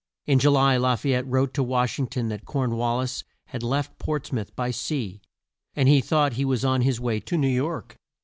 [0.25, 3.23] In Ju ly La fay ette wrote to Wash ing ton that Corn wal lis
[3.49, 5.21] had left Ports mouth by sea,
[5.75, 7.99] and he thought he was on his way to New York.